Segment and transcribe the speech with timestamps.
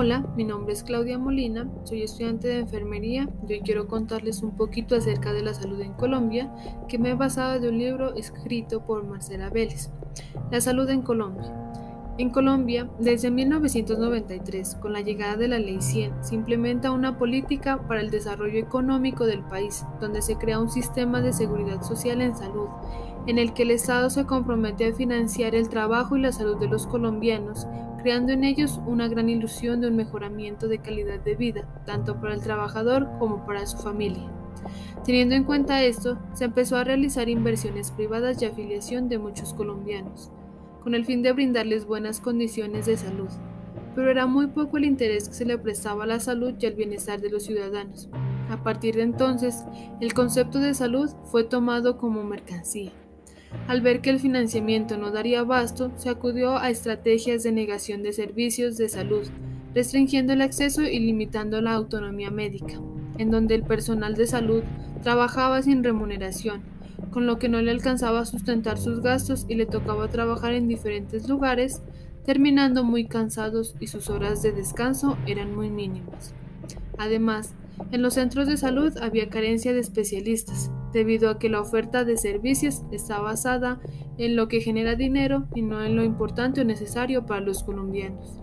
[0.00, 4.54] Hola, mi nombre es Claudia Molina, soy estudiante de enfermería y hoy quiero contarles un
[4.54, 6.54] poquito acerca de la salud en Colombia
[6.86, 9.90] que me he basado de un libro escrito por Marcela Vélez.
[10.52, 11.52] La salud en Colombia.
[12.18, 17.78] En Colombia, desde 1993, con la llegada de la Ley 100, se implementa una política
[17.86, 22.34] para el desarrollo económico del país, donde se crea un sistema de seguridad social en
[22.34, 22.66] salud,
[23.28, 26.66] en el que el Estado se compromete a financiar el trabajo y la salud de
[26.66, 27.68] los colombianos,
[28.02, 32.34] creando en ellos una gran ilusión de un mejoramiento de calidad de vida, tanto para
[32.34, 34.28] el trabajador como para su familia.
[35.04, 40.32] Teniendo en cuenta esto, se empezó a realizar inversiones privadas y afiliación de muchos colombianos
[40.88, 43.28] con el fin de brindarles buenas condiciones de salud,
[43.94, 46.76] pero era muy poco el interés que se le prestaba a la salud y al
[46.76, 48.08] bienestar de los ciudadanos.
[48.48, 49.64] A partir de entonces,
[50.00, 52.90] el concepto de salud fue tomado como mercancía.
[53.66, 58.14] Al ver que el financiamiento no daría abasto, se acudió a estrategias de negación de
[58.14, 59.28] servicios de salud,
[59.74, 62.80] restringiendo el acceso y limitando la autonomía médica,
[63.18, 64.62] en donde el personal de salud
[65.02, 66.62] trabajaba sin remuneración,
[67.10, 70.68] con lo que no le alcanzaba a sustentar sus gastos y le tocaba trabajar en
[70.68, 71.82] diferentes lugares,
[72.24, 76.34] terminando muy cansados y sus horas de descanso eran muy mínimas.
[76.98, 77.54] Además,
[77.92, 82.16] en los centros de salud había carencia de especialistas, debido a que la oferta de
[82.16, 83.80] servicios está basada
[84.18, 88.40] en lo que genera dinero y no en lo importante o necesario para los colombianos.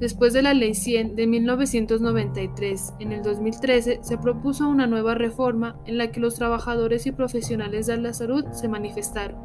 [0.00, 5.78] Después de la Ley 100 de 1993, en el 2013 se propuso una nueva reforma
[5.86, 9.38] en la que los trabajadores y profesionales de la salud se manifestaron,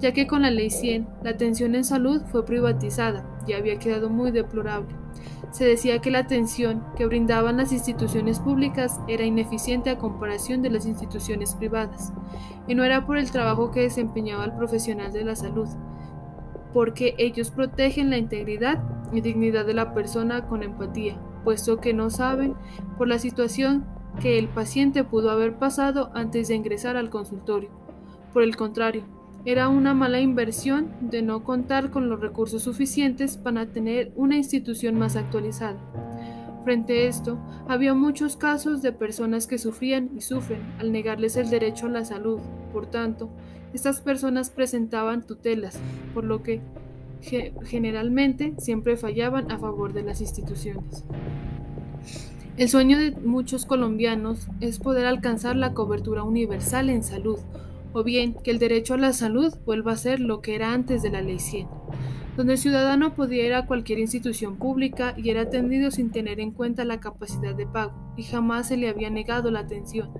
[0.00, 4.10] ya que con la Ley 100 la atención en salud fue privatizada y había quedado
[4.10, 4.92] muy deplorable.
[5.52, 10.70] Se decía que la atención que brindaban las instituciones públicas era ineficiente a comparación de
[10.70, 12.12] las instituciones privadas,
[12.66, 15.68] y no era por el trabajo que desempeñaba el profesional de la salud,
[16.72, 18.82] porque ellos protegen la integridad
[19.12, 22.54] y dignidad de la persona con empatía, puesto que no saben
[22.98, 23.84] por la situación
[24.20, 27.70] que el paciente pudo haber pasado antes de ingresar al consultorio.
[28.32, 29.04] Por el contrario,
[29.44, 34.98] era una mala inversión de no contar con los recursos suficientes para tener una institución
[34.98, 35.78] más actualizada.
[36.64, 41.48] Frente a esto, había muchos casos de personas que sufrían y sufren al negarles el
[41.48, 42.38] derecho a la salud.
[42.70, 43.30] Por tanto,
[43.72, 45.78] estas personas presentaban tutelas,
[46.14, 46.60] por lo que
[47.64, 51.04] generalmente siempre fallaban a favor de las instituciones.
[52.56, 57.38] El sueño de muchos colombianos es poder alcanzar la cobertura universal en salud,
[57.92, 61.02] o bien que el derecho a la salud vuelva a ser lo que era antes
[61.02, 61.68] de la Ley 100,
[62.36, 66.52] donde el ciudadano podía ir a cualquier institución pública y era atendido sin tener en
[66.52, 70.10] cuenta la capacidad de pago, y jamás se le había negado la atención,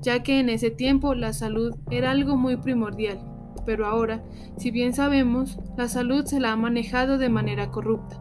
[0.00, 3.20] ya que en ese tiempo la salud era algo muy primordial,
[3.66, 4.22] pero ahora,
[4.56, 8.20] si bien sabemos, la salud se la ha manejado de manera corrupta.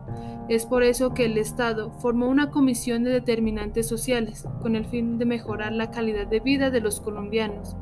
[0.50, 5.20] Es por eso que el Estado formó una comisión de determinantes sociales con el fin
[5.20, 7.78] de mejorar la calidad de vida de los colombianos,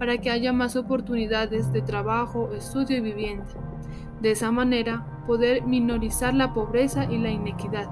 [0.00, 3.46] para que haya más oportunidades de trabajo, estudio y vivienda.
[4.20, 7.88] De esa manera, poder minorizar la pobreza y la inequidad,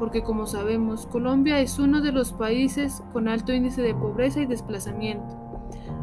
[0.00, 4.46] porque como sabemos, Colombia es uno de los países con alto índice de pobreza y
[4.46, 5.38] desplazamiento.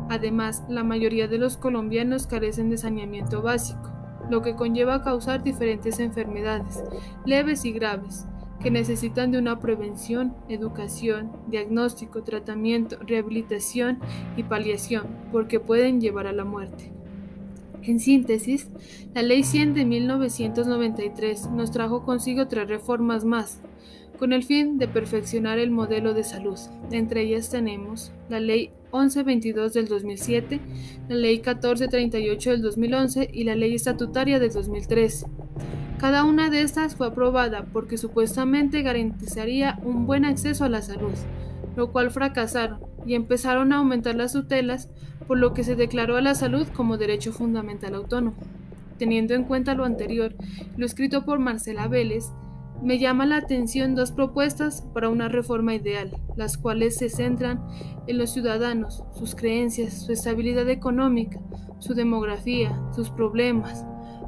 [0.07, 3.91] Además, la mayoría de los colombianos carecen de saneamiento básico,
[4.29, 6.83] lo que conlleva a causar diferentes enfermedades,
[7.25, 8.27] leves y graves,
[8.61, 13.97] que necesitan de una prevención, educación, diagnóstico, tratamiento, rehabilitación
[14.35, 16.91] y paliación, porque pueden llevar a la muerte.
[17.81, 18.69] En síntesis,
[19.15, 23.61] la Ley 100 de 1993 nos trajo consigo tres reformas más,
[24.17, 26.57] con el fin de perfeccionar el modelo de salud.
[26.91, 30.59] Entre ellas tenemos la Ley 1122 del 2007,
[31.09, 35.27] la Ley 1438 del 2011 y la Ley Estatutaria del 2013.
[35.99, 41.13] Cada una de estas fue aprobada porque supuestamente garantizaría un buen acceso a la salud,
[41.75, 44.89] lo cual fracasaron y empezaron a aumentar las tutelas,
[45.27, 48.37] por lo que se declaró a la salud como derecho fundamental autónomo.
[48.97, 50.35] Teniendo en cuenta lo anterior,
[50.75, 52.31] lo escrito por Marcela Vélez,
[52.81, 57.65] me llama la atención dos propuestas para una reforma ideal, las cuales se centran
[58.07, 61.39] en los ciudadanos, sus creencias, su estabilidad económica,
[61.79, 63.85] su demografía, sus problemas,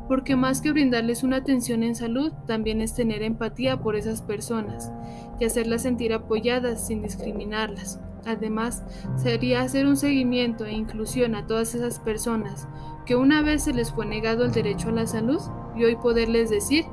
[0.08, 4.92] porque más que brindarles una atención en salud, también es tener empatía por esas personas
[5.40, 8.00] y hacerlas sentir apoyadas sin discriminarlas.
[8.26, 8.84] Además,
[9.18, 12.68] sería hacer un seguimiento e inclusión a todas esas personas
[13.06, 15.40] que una vez se les fue negado el derecho a la salud
[15.88, 16.86] y poderles decir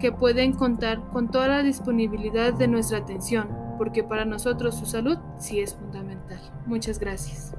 [0.00, 3.48] que pueden contar con toda la disponibilidad de nuestra atención,
[3.78, 6.40] porque para nosotros su salud sí es fundamental.
[6.66, 7.54] Muchas gracias.